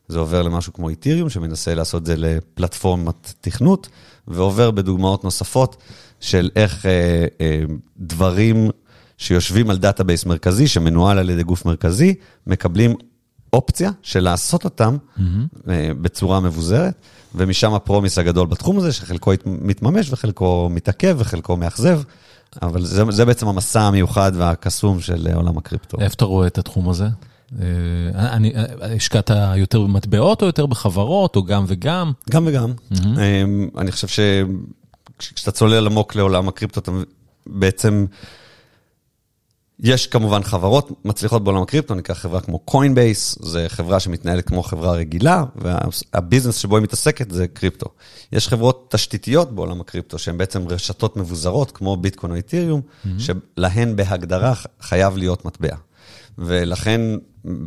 [0.09, 3.89] זה עובר למשהו כמו Ethereum, שמנסה לעשות את זה לפלטפורמת תכנות,
[4.29, 5.77] ועובר בדוגמאות נוספות
[6.21, 7.63] של איך אה, אה,
[7.99, 8.71] דברים
[9.19, 12.15] שיושבים על database מרכזי, שמנוהל על ידי גוף מרכזי,
[12.47, 12.95] מקבלים
[13.53, 15.23] אופציה של לעשות אותם mm-hmm.
[15.71, 16.95] אה, בצורה מבוזרת,
[17.35, 22.01] ומשם ה promise הגדול בתחום הזה, שחלקו מתממש וחלקו מתעכב וחלקו מאכזב.
[22.63, 26.01] אבל זה, זה בעצם המסע המיוחד והקסום של עולם הקריפטו.
[26.01, 27.07] איפה אתה רואה את התחום הזה?
[27.61, 27.67] אה,
[28.17, 32.13] אני, אה, השקעת יותר במטבעות או יותר בחברות, או גם וגם?
[32.31, 32.73] גם וגם.
[32.93, 33.79] Mm-hmm.
[33.79, 36.93] אני חושב שכשאתה צולל עמוק לעולם הקריפטו, אתה
[37.47, 38.07] בעצם...
[39.81, 44.93] יש כמובן חברות מצליחות בעולם הקריפטו, ניקח חברה כמו Coinbase, זו חברה שמתנהלת כמו חברה
[44.93, 47.87] רגילה, וה business שבו היא מתעסקת זה קריפטו.
[48.33, 53.09] יש חברות תשתיתיות בעולם הקריפטו, שהן בעצם רשתות מבוזרות, כמו ביטקוין או איתיריום, mm-hmm.
[53.19, 55.77] שלהן בהגדרה חייב להיות מטבע.
[56.39, 57.01] ולכן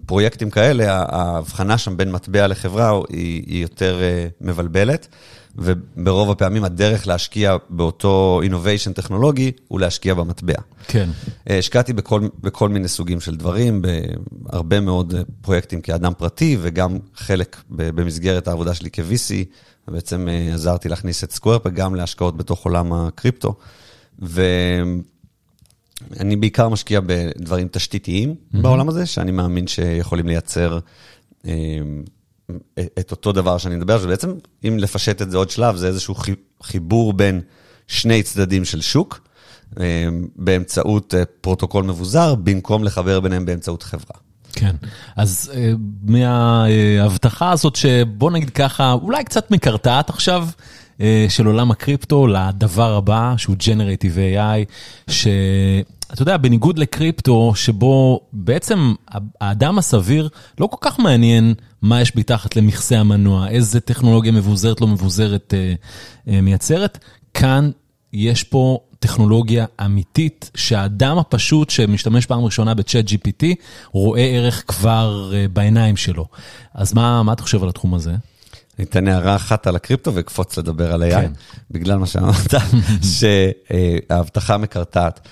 [0.05, 3.99] פרויקטים כאלה, ההבחנה שם בין מטבע לחברה היא, היא יותר
[4.41, 5.07] מבלבלת.
[5.55, 10.61] וברוב הפעמים הדרך להשקיע באותו innovation טכנולוגי הוא להשקיע במטבע.
[10.87, 11.09] כן.
[11.47, 13.81] השקעתי בכל, בכל מיני סוגים של דברים,
[14.31, 19.33] בהרבה מאוד פרויקטים כאדם פרטי, וגם חלק במסגרת העבודה שלי כ-VC,
[19.87, 23.55] בעצם עזרתי להכניס את Square Peg גם להשקעות בתוך עולם הקריפטו.
[26.09, 28.57] ואני בעיקר משקיע בדברים תשתיתיים mm-hmm.
[28.61, 30.79] בעולם הזה, שאני מאמין שיכולים לייצר...
[32.99, 34.33] את אותו דבר שאני מדבר, שבעצם,
[34.67, 36.15] אם לפשט את זה עוד שלב, זה איזשהו
[36.63, 37.41] חיבור בין
[37.87, 39.27] שני צדדים של שוק,
[39.79, 44.19] אה, באמצעות אה, פרוטוקול מבוזר, במקום לחבר ביניהם באמצעות חברה.
[44.53, 44.75] כן,
[45.15, 45.71] אז אה,
[46.03, 50.47] מההבטחה הזאת שבוא נגיד ככה, אולי קצת מקרטעת עכשיו,
[51.29, 54.71] של עולם הקריפטו לדבר הבא, שהוא Generative AI,
[55.11, 58.93] שאתה יודע, בניגוד לקריפטו, שבו בעצם
[59.41, 64.87] האדם הסביר לא כל כך מעניין מה יש מתחת למכסה המנוע, איזה טכנולוגיה מבוזרת, לא
[64.87, 65.73] מבוזרת אה,
[66.27, 66.97] אה, מייצרת.
[67.33, 67.71] כאן
[68.13, 73.45] יש פה טכנולוגיה אמיתית, שהאדם הפשוט שמשתמש פעם ראשונה בצ'אט GPT,
[73.91, 76.25] רואה ערך כבר אה, בעיניים שלו.
[76.73, 78.15] אז מה, מה אתה חושב על התחום הזה?
[78.81, 81.31] אני אתן הערה אחת על הקריפטו ואקפוץ לדבר על AI, כן.
[81.71, 82.53] בגלל מה שאמרת,
[84.09, 85.27] שההבטחה מקרטעת.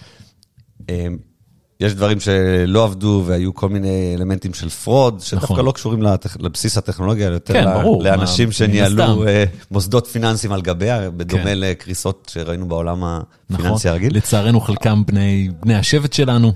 [1.80, 5.66] יש דברים שלא עבדו והיו כל מיני אלמנטים של fraud, שדווקא נכון.
[5.66, 6.02] לא קשורים.
[6.40, 7.74] לבסיס הטכנולוגיה, יותר כן, ל...
[7.74, 8.54] ברור, לאנשים מה...
[8.54, 9.28] שניהלו uh,
[9.72, 11.58] מוסדות פיננסיים על גביה, בדומה כן.
[11.58, 13.92] לקריסות שראינו בעולם הפיננסי נכון.
[13.92, 14.18] הרגיל.
[14.18, 16.54] לצערנו חלקם בני, בני השבט שלנו.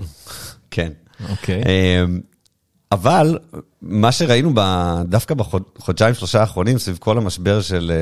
[0.70, 0.92] כן.
[1.30, 1.62] אוקיי.
[1.62, 1.66] Okay.
[1.66, 2.20] אמ,
[2.92, 3.38] אבל
[3.86, 4.60] מה שראינו ב,
[5.04, 7.92] דווקא בחודשיים, שלושה האחרונים, סביב כל המשבר של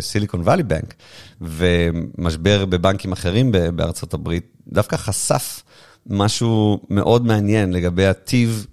[0.00, 0.94] סיליקון וואלי בנק,
[1.40, 5.62] ומשבר בבנקים אחרים בארצות הברית, דווקא חשף
[6.06, 8.66] משהו מאוד מעניין לגבי הטיב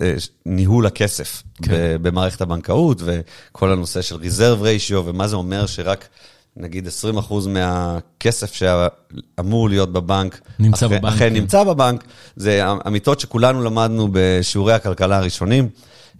[0.00, 0.14] אה,
[0.46, 1.96] ניהול הכסף כן.
[2.02, 6.08] במערכת הבנקאות, וכל הנושא של reserve ratio, ומה זה אומר שרק
[6.56, 6.88] נגיד
[7.18, 11.14] 20% מהכסף שאמור להיות בבנק, נמצא אחרי, בבנק.
[11.14, 11.34] אכן כן.
[11.34, 12.04] נמצא בבנק,
[12.36, 15.68] זה אמיתות שכולנו למדנו בשיעורי הכלכלה הראשונים.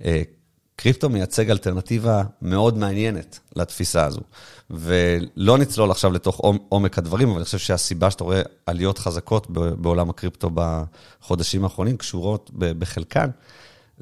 [0.05, 0.23] אה,
[0.77, 4.21] קריפטו מייצג אלטרנטיבה מאוד מעניינת לתפיסה הזו.
[4.71, 10.11] ולא נצלול עכשיו לתוך עומק הדברים, אבל אני חושב שהסיבה שאתה רואה עליות חזקות בעולם
[10.11, 13.31] הקריפטו בחודשים האחרונים, קשורות בחלקן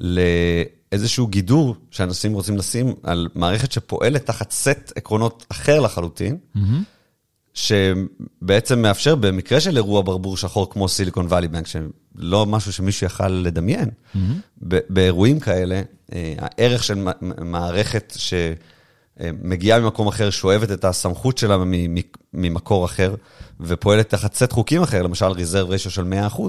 [0.00, 6.60] לאיזשהו גידור שאנשים רוצים לשים על מערכת שפועלת תחת סט עקרונות אחר לחלוטין, mm-hmm.
[7.54, 13.28] שבעצם מאפשר, במקרה של אירוע ברבור שחור כמו סיליקון וואלי בנק, שלא משהו שמישהו יכל
[13.28, 14.18] לדמיין, mm-hmm.
[14.88, 15.82] באירועים כאלה,
[16.12, 17.06] אה, הערך של
[17.40, 18.34] מערכת ש...
[19.42, 21.56] מגיעה ממקום אחר, שואבת את הסמכות שלה
[22.34, 23.14] ממקור אחר,
[23.60, 26.40] ופועלת תחת סט חוקים אחר, למשל ריזרב רשו של 100%,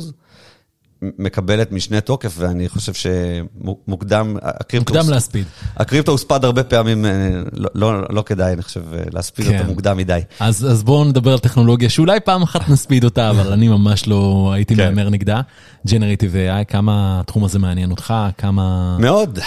[1.02, 4.94] מקבלת משנה תוקף, ואני חושב שמוקדם, הקריפטו...
[4.94, 5.46] מוקדם להספיד.
[5.78, 9.58] הקריפטו הוספד הרבה פעמים, אה, לא, לא, לא כדאי, אני חושב, אה, להספיד כן.
[9.58, 10.20] אותו מוקדם מדי.
[10.40, 14.52] אז, אז בואו נדבר על טכנולוגיה שאולי פעם אחת נספיד אותה, אבל אני ממש לא
[14.54, 14.86] הייתי כן.
[14.86, 15.42] מהמר נגדה.
[15.88, 18.14] Generative AI, כמה התחום הזה מעניין אותך?
[18.38, 18.98] כמה...
[19.00, 19.40] מאוד,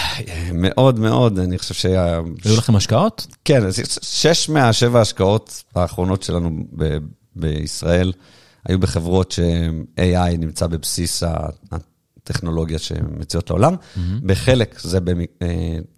[0.53, 2.19] מאוד מאוד, אני חושב שהיה...
[2.45, 3.27] היו לכם השקעות?
[3.45, 3.63] כן,
[4.01, 6.97] שש מהשבע ההשקעות האחרונות שלנו ב...
[7.35, 8.11] בישראל.
[8.65, 11.23] היו בחברות ש-AI נמצא בבסיס
[11.71, 13.73] הטכנולוגיה שמציעות לעולם.
[13.73, 13.99] Mm-hmm.
[14.23, 14.99] בחלק זה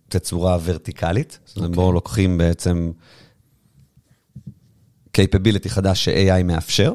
[0.08, 1.56] בתצורה אה, ורטיקלית, okay.
[1.56, 1.76] אוקיי.
[1.76, 2.92] בואו לוקחים בעצם
[5.18, 6.94] capability חדש ש-AI מאפשר,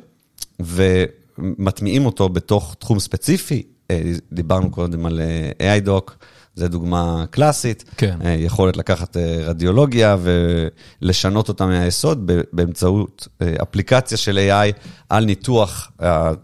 [0.60, 3.62] ומטמיעים אותו בתוך תחום ספציפי.
[3.90, 5.20] אה, דיברנו קודם על
[5.60, 5.78] אה,
[6.54, 7.84] זו דוגמה קלאסית.
[7.96, 8.16] כן.
[8.24, 10.16] אה, יכולת לקחת אה, רדיולוגיה
[11.02, 14.72] ולשנות אותה מהיסוד באמצעות אה, אפליקציה של AI
[15.08, 15.92] על ניתוח.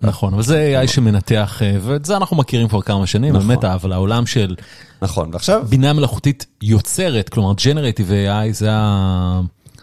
[0.03, 3.49] נכון, אבל זה AI שמנתח, ואת זה אנחנו מכירים כבר כמה שנים, נכון.
[3.49, 4.55] באמת, אבל העולם של...
[5.03, 5.65] נכון, ועכשיו...
[5.69, 9.41] בינה מלאכותית יוצרת, כלומר, Generative AI זה ה...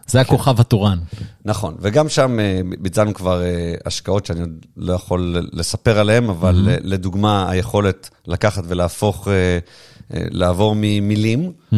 [0.07, 0.99] זה הכוכב התורן.
[1.45, 2.38] נכון, וגם שם
[2.79, 3.41] ביצענו כבר
[3.85, 6.69] השקעות שאני עוד לא יכול לספר עליהן, אבל.
[6.81, 9.27] לדוגמה, היכולת לקחת ולהפוך
[10.13, 11.75] לעבור ממילים mm-hmm.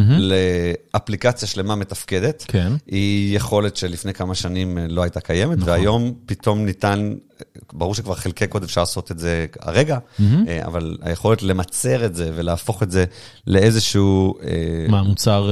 [0.94, 2.44] לאפליקציה שלמה מתפקדת.
[2.48, 2.72] כן.
[2.86, 5.68] היא יכולת שלפני כמה שנים אה, לא הייתה קיימת, נכון.
[5.68, 7.14] והיום פתאום ניתן,
[7.72, 10.22] ברור שכבר חלקי קוד אפשר לעשות את זה הרגע, mm-hmm.
[10.64, 13.04] אבל היכולת למצר את זה ולהפוך את זה
[13.46, 14.34] לאיזשהו...
[14.88, 15.50] מה, מוצר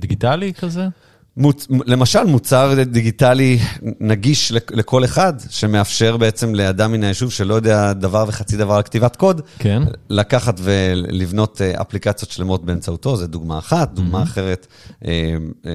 [0.00, 0.88] דיגיטלי כזה?
[1.36, 1.66] מוצ...
[1.86, 3.58] למשל, מוצר דיגיטלי
[4.00, 9.16] נגיש לכל אחד, שמאפשר בעצם לאדם מן היישוב שלא יודע דבר וחצי דבר על כתיבת
[9.16, 9.82] קוד, כן.
[10.10, 13.94] לקחת ולבנות אה, אפליקציות שלמות באמצעותו, זו דוגמה אחת.
[13.94, 14.22] דוגמה mm-hmm.
[14.22, 14.66] אחרת,
[15.04, 15.72] אה, אה,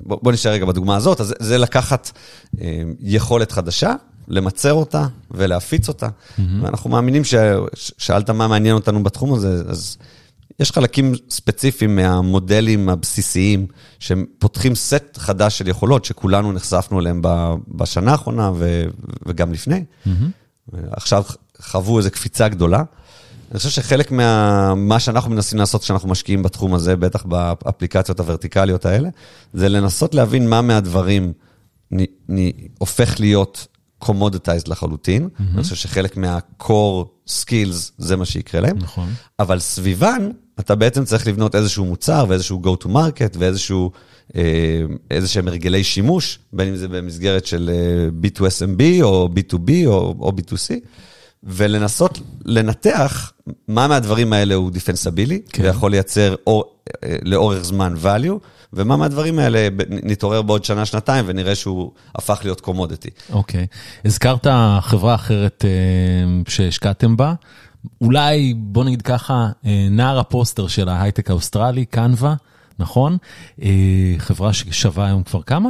[0.00, 2.10] בוא, בוא נשאר רגע בדוגמה הזאת, אז זה לקחת
[3.00, 3.94] יכולת חדשה,
[4.28, 6.06] למצר אותה ולהפיץ אותה.
[6.06, 6.42] Mm-hmm.
[6.62, 7.34] ואנחנו מאמינים ש...
[7.74, 9.96] שאלת מה מעניין אותנו בתחום הזה, אז
[10.60, 13.66] יש חלקים ספציפיים מהמודלים הבסיסיים
[13.98, 17.22] שפותחים סט חדש של יכולות שכולנו נחשפנו אליהם
[17.68, 18.84] בשנה האחרונה ו...
[19.26, 19.84] וגם לפני.
[20.06, 20.10] Mm-hmm.
[20.90, 21.24] עכשיו
[21.60, 22.82] חוו איזו קפיצה גדולה.
[23.50, 24.12] אני חושב שחלק
[24.76, 29.08] מה שאנחנו מנסים לעשות כשאנחנו משקיעים בתחום הזה, בטח באפליקציות הוורטיקליות האלה,
[29.52, 31.32] זה לנסות להבין מה מהדברים
[31.92, 33.66] נ, נ, הופך להיות
[34.04, 35.28] commoditized לחלוטין.
[35.28, 35.42] Mm-hmm.
[35.54, 38.78] אני חושב שחלק מה-core skills זה מה שיקרה להם.
[38.78, 39.08] נכון.
[39.38, 43.90] אבל סביבן, אתה בעצם צריך לבנות איזשהו מוצר ואיזשהו go to market ואיזשהו,
[44.36, 50.14] אה, איזה שהם הרגלי שימוש, בין אם זה במסגרת של אה, B2SMB או B2B או,
[50.20, 50.74] או B2C.
[51.42, 53.32] ולנסות לנתח
[53.68, 55.62] מה מהדברים האלה הוא דיפנסבילי, כן.
[55.62, 56.64] ויכול לייצר אור,
[57.04, 58.38] אה, לאורך זמן value,
[58.72, 63.10] ומה מהדברים האלה נתעורר בעוד שנה, שנתיים, ונראה שהוא הפך להיות commodity.
[63.32, 63.66] אוקיי.
[64.04, 64.46] הזכרת
[64.80, 65.70] חברה אחרת אה,
[66.48, 67.34] שהשקעתם בה.
[68.00, 72.34] אולי, בוא נגיד ככה, אה, נער הפוסטר של ההייטק האוסטרלי, Canva,
[72.78, 73.16] נכון?
[74.18, 75.68] חברה ששווה היום כבר כמה?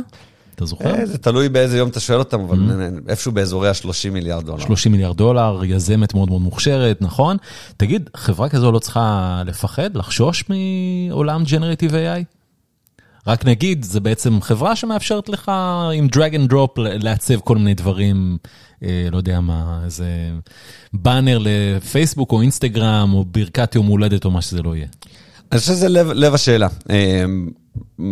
[0.59, 0.95] אתה זוכר?
[0.95, 3.11] אה, זה תלוי באיזה יום אתה שואל אותם, אבל mm-hmm.
[3.11, 4.59] איפשהו באזורי ה-30 מיליארד דולר.
[4.59, 7.37] 30 מיליארד דולר, יזמת מאוד מאוד מוכשרת, נכון?
[7.77, 12.38] תגיד, חברה כזו לא צריכה לפחד, לחשוש מעולם Generative AI?
[13.27, 15.53] רק נגיד, זה בעצם חברה שמאפשרת לך
[15.95, 18.39] עם drag and drop לעצב כל מיני דברים,
[18.83, 20.09] אה, לא יודע מה, איזה
[20.93, 24.87] באנר לפייסבוק או אינסטגרם או ברכת יום הולדת או מה שזה לא יהיה.
[25.53, 26.69] אני חושב שזה לב, לב השאלה.
[26.91, 27.25] אה,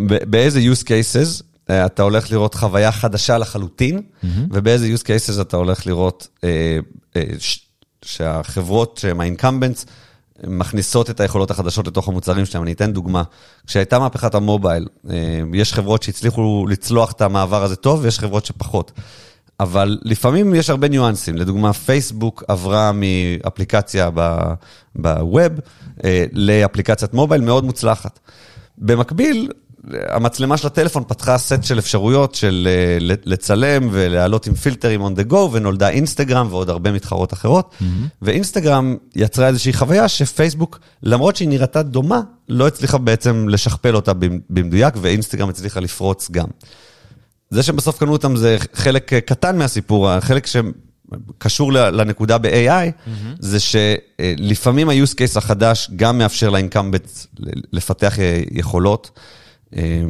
[0.07, 4.27] באיזה use cases אה, אתה הולך לראות חוויה חדשה לחלוטין, mm-hmm.
[4.51, 6.79] ובאיזה use cases אתה הולך לראות אה,
[7.17, 7.23] אה,
[8.05, 9.87] שהחברות שהן ה-incumbents
[10.47, 12.63] מכניסות את היכולות החדשות לתוך המוצרים שלהם.
[12.63, 13.23] אני אתן דוגמה.
[13.67, 18.93] כשהייתה מהפכת המובייל, אה, יש חברות שהצליחו לצלוח את המעבר הזה טוב, ויש חברות שפחות.
[19.61, 21.37] אבל לפעמים יש הרבה ניואנסים.
[21.37, 24.11] לדוגמה, פייסבוק עברה מאפליקציה
[24.95, 25.53] בווב
[26.05, 28.19] אה, לאפליקציית מובייל מאוד מוצלחת.
[28.79, 29.51] במקביל,
[30.09, 35.33] המצלמה של הטלפון פתחה סט של אפשרויות של אה, לצלם ולהעלות עם פילטרים on the
[35.33, 37.75] go, ונולדה אינסטגרם ועוד הרבה מתחרות אחרות.
[37.81, 37.85] Mm-hmm.
[38.23, 44.13] ואינסטגרם יצרה איזושהי חוויה שפייסבוק, למרות שהיא נראתה דומה, לא הצליחה בעצם לשכפל אותה
[44.51, 46.47] במדויק, ואינסטגרם הצליחה לפרוץ גם.
[47.51, 53.11] זה שבסוף קנו אותם זה חלק אה, קטן מהסיפור, החלק שקשור לנקודה ב-AI, mm-hmm.
[53.39, 57.27] זה שלפעמים ה-use case החדש גם מאפשר לאינקמבט
[57.73, 59.11] לפתח אה, יכולות.
[59.77, 60.03] אה,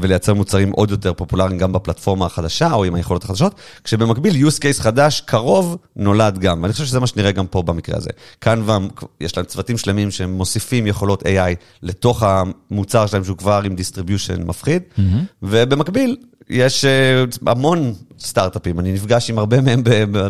[0.00, 4.82] ולייצר מוצרים עוד יותר פופולריים גם בפלטפורמה החדשה או עם היכולות החדשות, כשבמקביל use case
[4.82, 8.10] חדש קרוב נולד גם, ואני חושב שזה מה שנראה גם פה במקרה הזה.
[8.40, 8.62] כאן
[9.20, 14.44] יש להם צוותים שלמים שהם מוסיפים יכולות AI לתוך המוצר שלהם שהוא כבר עם distribution
[14.44, 15.00] מפחיד, mm-hmm.
[15.42, 16.16] ובמקביל
[16.50, 19.82] יש אה, המון סטארט-אפים, אני נפגש עם הרבה מהם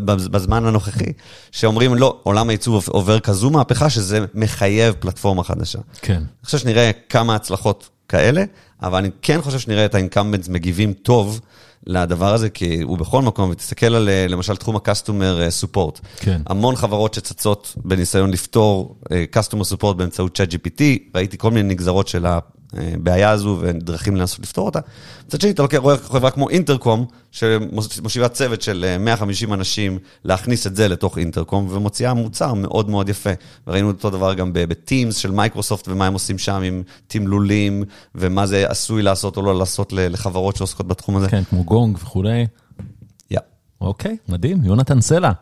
[0.05, 1.13] בזמן הנוכחי,
[1.51, 5.79] שאומרים, לא, עולם הייצור עובר כזו מהפכה שזה מחייב פלטפורמה חדשה.
[6.03, 6.15] כן.
[6.15, 8.45] אני חושב שנראה כמה הצלחות כאלה,
[8.83, 11.41] אבל אני כן חושב שנראה את ה incumbents מגיבים טוב
[11.87, 16.01] לדבר הזה, כי הוא בכל מקום, ותסתכל על למשל תחום ה-customer support.
[16.17, 16.43] כן.
[16.47, 20.83] המון חברות שצצות בניסיון לפתור אה, customer support באמצעות ChatGPT,
[21.15, 22.27] ראיתי כל מיני נגזרות של
[22.73, 24.81] הבעיה הזו ודרכים לנסות לפתור אותה.
[25.27, 30.67] מצד שני, אתה לוקח, רואה חברה כמו אינטרקום, שמושיבה צוות של 150 אה, אנשים להכניס
[30.67, 33.31] את זה לתוך אינטרקום, ומוציאה מוצר מאוד מאוד יפה.
[33.67, 38.47] וראינו אותו דבר גם ב Teams של מייקרוסופט, ומה הם עושים שם עם תמלולים, ומה
[38.47, 41.29] זה עשוי לעשות או לא לעשות לחברות שעוסקות בתחום הזה.
[41.29, 42.47] כן, כמו גונג וכולי.
[43.81, 45.33] אוקיי, מדהים, יונתן סלע.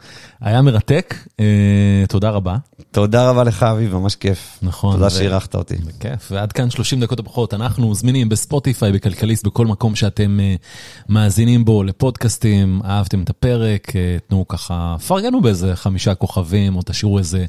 [0.40, 2.57] היה מרתק, אה, תודה רבה.
[2.90, 4.59] תודה רבה לך, אביב, ממש כיף.
[4.62, 4.94] נכון.
[4.94, 5.11] תודה ו...
[5.11, 5.77] שאירחת אותי.
[5.77, 7.55] בכיף, ועד כאן 30 דקות הברכות.
[7.55, 10.55] אנחנו זמינים בספוטיפיי, בכלכליסט, בכל מקום שאתם אה,
[11.09, 17.18] מאזינים בו לפודקאסטים, אהבתם את הפרק, אה, תנו ככה, פרגנו באיזה חמישה כוכבים, או תשאירו
[17.18, 17.46] איזה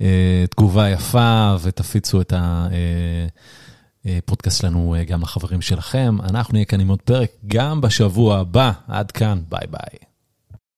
[0.00, 2.68] אה, תגובה יפה, ותפיצו את ה...
[4.06, 6.16] אה, פודקאסט שלנו אה, גם לחברים שלכם.
[6.20, 8.72] אנחנו נהיה כאן עם עוד פרק גם בשבוע הבא.
[8.88, 10.13] עד כאן, ביי ביי.